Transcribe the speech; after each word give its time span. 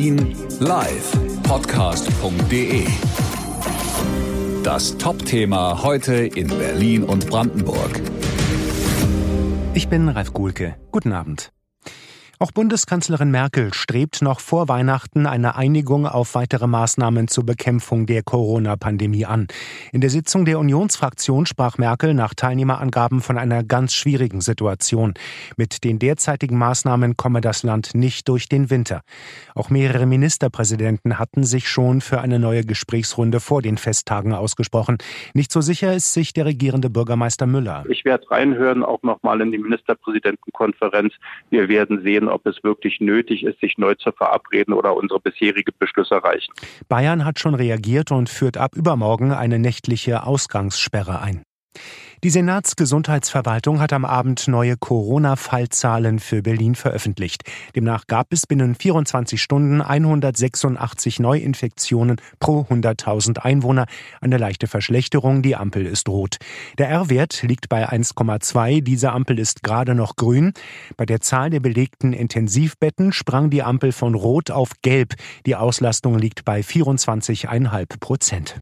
Berlin 0.00 0.34
live 0.60 1.12
Podcast.de. 1.42 2.86
Das 4.62 4.96
Top-Thema 4.96 5.82
heute 5.82 6.14
in 6.14 6.48
Berlin 6.48 7.04
und 7.04 7.28
Brandenburg. 7.28 8.00
Ich 9.74 9.88
bin 9.88 10.08
Ralf 10.08 10.32
Guhlke. 10.32 10.76
Guten 10.90 11.12
Abend. 11.12 11.52
Auch 12.42 12.52
Bundeskanzlerin 12.52 13.30
Merkel 13.30 13.74
strebt 13.74 14.22
noch 14.22 14.40
vor 14.40 14.66
Weihnachten 14.66 15.26
eine 15.26 15.56
Einigung 15.56 16.06
auf 16.06 16.34
weitere 16.34 16.66
Maßnahmen 16.66 17.28
zur 17.28 17.44
Bekämpfung 17.44 18.06
der 18.06 18.22
Corona-Pandemie 18.22 19.26
an. 19.26 19.46
In 19.92 20.00
der 20.00 20.08
Sitzung 20.08 20.46
der 20.46 20.58
Unionsfraktion 20.58 21.44
sprach 21.44 21.76
Merkel 21.76 22.14
nach 22.14 22.32
Teilnehmerangaben 22.32 23.20
von 23.20 23.36
einer 23.36 23.62
ganz 23.62 23.92
schwierigen 23.92 24.40
Situation. 24.40 25.12
Mit 25.58 25.84
den 25.84 25.98
derzeitigen 25.98 26.56
Maßnahmen 26.56 27.18
komme 27.18 27.42
das 27.42 27.62
Land 27.62 27.90
nicht 27.92 28.26
durch 28.26 28.48
den 28.48 28.70
Winter. 28.70 29.02
Auch 29.54 29.68
mehrere 29.68 30.06
Ministerpräsidenten 30.06 31.18
hatten 31.18 31.44
sich 31.44 31.68
schon 31.68 32.00
für 32.00 32.22
eine 32.22 32.38
neue 32.38 32.64
Gesprächsrunde 32.64 33.40
vor 33.40 33.60
den 33.60 33.76
Festtagen 33.76 34.32
ausgesprochen. 34.32 34.96
Nicht 35.34 35.52
so 35.52 35.60
sicher 35.60 35.94
ist 35.94 36.14
sich 36.14 36.32
der 36.32 36.46
regierende 36.46 36.88
Bürgermeister 36.88 37.44
Müller. 37.44 37.84
Ich 37.90 38.06
werde 38.06 38.30
reinhören, 38.30 38.82
auch 38.82 39.02
nochmal 39.02 39.42
in 39.42 39.52
die 39.52 39.58
Ministerpräsidentenkonferenz. 39.58 41.12
Wir 41.50 41.68
werden 41.68 42.00
sehen, 42.02 42.29
ob 42.30 42.46
es 42.46 42.62
wirklich 42.62 43.00
nötig 43.00 43.44
ist, 43.44 43.60
sich 43.60 43.78
neu 43.78 43.94
zu 43.94 44.12
verabreden 44.12 44.74
oder 44.74 44.94
unsere 44.94 45.20
bisherige 45.20 45.72
Beschlüsse 45.72 46.22
reichen. 46.22 46.52
Bayern 46.88 47.24
hat 47.24 47.38
schon 47.38 47.54
reagiert 47.54 48.10
und 48.12 48.28
führt 48.28 48.56
ab 48.56 48.74
übermorgen 48.76 49.32
eine 49.32 49.58
nächtliche 49.58 50.24
Ausgangssperre 50.24 51.20
ein. 51.20 51.42
Die 52.22 52.28
Senatsgesundheitsverwaltung 52.28 53.80
hat 53.80 53.94
am 53.94 54.04
Abend 54.04 54.46
neue 54.46 54.76
Corona-Fallzahlen 54.76 56.18
für 56.18 56.42
Berlin 56.42 56.74
veröffentlicht. 56.74 57.44
Demnach 57.74 58.06
gab 58.08 58.34
es 58.34 58.46
binnen 58.46 58.74
24 58.74 59.40
Stunden 59.40 59.80
186 59.80 61.18
Neuinfektionen 61.18 62.20
pro 62.38 62.66
100.000 62.68 63.38
Einwohner. 63.38 63.86
Eine 64.20 64.36
leichte 64.36 64.66
Verschlechterung, 64.66 65.40
die 65.40 65.56
Ampel 65.56 65.86
ist 65.86 66.10
rot. 66.10 66.36
Der 66.76 66.90
R-Wert 66.90 67.42
liegt 67.42 67.70
bei 67.70 67.88
1,2, 67.88 68.82
diese 68.82 69.12
Ampel 69.12 69.38
ist 69.38 69.62
gerade 69.62 69.94
noch 69.94 70.16
grün. 70.16 70.52
Bei 70.98 71.06
der 71.06 71.22
Zahl 71.22 71.48
der 71.48 71.60
belegten 71.60 72.12
Intensivbetten 72.12 73.14
sprang 73.14 73.48
die 73.48 73.62
Ampel 73.62 73.92
von 73.92 74.14
rot 74.14 74.50
auf 74.50 74.72
gelb. 74.82 75.14
Die 75.46 75.56
Auslastung 75.56 76.18
liegt 76.18 76.44
bei 76.44 76.60
24,5 76.60 77.98
Prozent. 77.98 78.60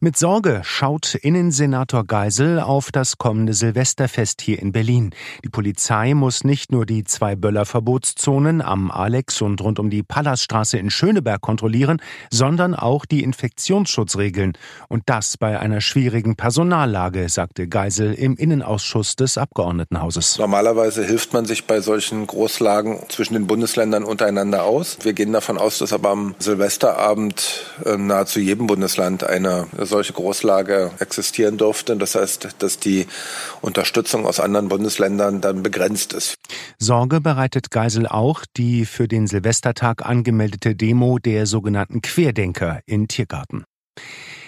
Mit 0.00 0.16
Sorge 0.16 0.60
schaut 0.62 1.16
Innensenator 1.16 2.06
Geisel 2.06 2.60
auf 2.60 2.92
das 2.92 3.18
kommende 3.18 3.52
Silvesterfest 3.52 4.40
hier 4.40 4.60
in 4.60 4.70
Berlin. 4.70 5.10
Die 5.42 5.48
Polizei 5.48 6.14
muss 6.14 6.44
nicht 6.44 6.70
nur 6.70 6.86
die 6.86 7.02
zwei 7.02 7.34
Böller-Verbotszonen 7.34 8.62
am 8.62 8.92
Alex 8.92 9.42
und 9.42 9.60
rund 9.60 9.80
um 9.80 9.90
die 9.90 10.04
Pallasstraße 10.04 10.78
in 10.78 10.90
Schöneberg 10.90 11.40
kontrollieren, 11.40 12.00
sondern 12.30 12.76
auch 12.76 13.06
die 13.06 13.24
Infektionsschutzregeln. 13.24 14.52
Und 14.86 15.02
das 15.06 15.36
bei 15.36 15.58
einer 15.58 15.80
schwierigen 15.80 16.36
Personallage, 16.36 17.28
sagte 17.28 17.66
Geisel 17.66 18.14
im 18.14 18.36
Innenausschuss 18.36 19.16
des 19.16 19.36
Abgeordnetenhauses. 19.36 20.38
Normalerweise 20.38 21.04
hilft 21.04 21.32
man 21.32 21.44
sich 21.44 21.64
bei 21.64 21.80
solchen 21.80 22.24
Großlagen 22.24 23.00
zwischen 23.08 23.34
den 23.34 23.48
Bundesländern 23.48 24.04
untereinander 24.04 24.62
aus. 24.62 24.98
Wir 25.02 25.12
gehen 25.12 25.32
davon 25.32 25.58
aus, 25.58 25.78
dass 25.78 25.92
aber 25.92 26.10
am 26.10 26.36
Silvesterabend 26.38 27.66
äh, 27.84 27.96
nahezu 27.96 28.38
jedem 28.38 28.68
Bundesland 28.68 29.24
eine 29.24 29.66
solche 29.88 30.12
Großlage 30.12 30.92
existieren 31.00 31.58
durfte. 31.58 31.96
Das 31.96 32.14
heißt, 32.14 32.56
dass 32.60 32.78
die 32.78 33.06
Unterstützung 33.60 34.26
aus 34.26 34.38
anderen 34.38 34.68
Bundesländern 34.68 35.40
dann 35.40 35.62
begrenzt 35.62 36.12
ist. 36.12 36.34
Sorge 36.78 37.20
bereitet 37.20 37.70
Geisel 37.70 38.06
auch 38.06 38.44
die 38.56 38.84
für 38.84 39.08
den 39.08 39.26
Silvestertag 39.26 40.06
angemeldete 40.06 40.76
Demo 40.76 41.18
der 41.18 41.46
sogenannten 41.46 42.02
Querdenker 42.02 42.80
in 42.86 43.08
Tiergarten. 43.08 43.64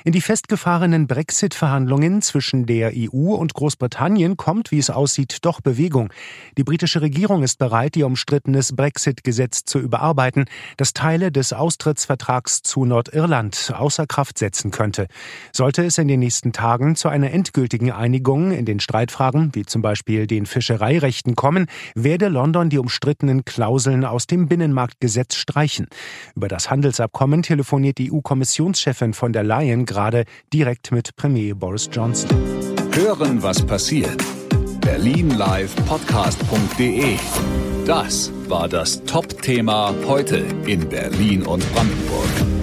In 0.03 0.13
die 0.13 0.23
festgefahrenen 0.23 1.07
Brexit-Verhandlungen 1.07 2.23
zwischen 2.23 2.65
der 2.65 2.93
EU 2.95 3.35
und 3.35 3.53
Großbritannien 3.53 4.39
kommt, 4.39 4.71
wie 4.71 4.79
es 4.79 4.89
aussieht, 4.89 5.39
doch 5.43 5.61
Bewegung. 5.61 6.11
Die 6.57 6.65
britische 6.65 7.03
Regierung 7.03 7.43
ist 7.43 7.59
bereit, 7.59 7.99
ihr 7.99 8.07
umstrittenes 8.07 8.75
Brexit-Gesetz 8.75 9.65
zu 9.67 9.79
überarbeiten, 9.79 10.47
das 10.79 10.95
Teile 10.95 11.31
des 11.31 11.53
Austrittsvertrags 11.53 12.63
zu 12.63 12.87
Nordirland 12.87 13.75
außer 13.77 14.07
Kraft 14.07 14.39
setzen 14.39 14.71
könnte. 14.71 15.07
Sollte 15.53 15.85
es 15.85 15.99
in 15.99 16.09
den 16.09 16.21
nächsten 16.21 16.55
Tagen 16.55 16.97
zu 16.97 17.11
einer 17.11 17.31
endgültigen 17.33 17.93
Einigung 17.93 18.53
in 18.53 18.65
den 18.65 18.81
Streitfragen, 18.81 19.55
wie 19.55 19.67
zum 19.67 19.83
Beispiel 19.83 20.27
den 20.27 20.47
Fischereirechten, 20.47 21.37
kommen, 21.37 21.67
werde 21.95 22.29
London 22.29 22.71
die 22.71 22.79
umstrittenen 22.79 23.45
Klauseln 23.45 24.07
aus 24.07 24.27
dem 24.27 24.49
Binnenmarktgesetz 24.49 25.35
streichen. 25.35 25.89
Über 26.35 26.49
das 26.49 26.71
Handelsabkommen 26.71 27.43
telefoniert 27.43 27.99
die 27.99 28.11
EU-Kommissionschefin 28.11 29.13
von 29.13 29.35
der 29.35 29.40
Leyen 29.43 29.87
gerade 29.87 30.25
direkt 30.53 30.93
mit 30.93 31.17
Premier 31.17 31.55
Boris 31.55 31.89
Johnson. 31.93 32.31
Hören, 32.93 33.43
was 33.43 33.65
passiert. 33.65 34.23
Berlin 34.81 35.31
Live 35.31 35.75
Podcast.de. 35.87 37.17
Das 37.87 38.33
war 38.49 38.69
das 38.69 39.03
Top-Thema 39.05 39.95
heute 40.07 40.45
in 40.67 40.89
Berlin 40.89 41.43
und 41.43 41.65
Brandenburg. 41.73 42.60